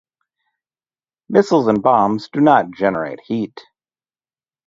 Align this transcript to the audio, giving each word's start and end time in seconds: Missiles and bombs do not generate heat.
Missiles 1.29 1.67
and 1.67 1.83
bombs 1.83 2.27
do 2.33 2.39
not 2.41 2.71
generate 2.71 3.19
heat. 3.19 3.59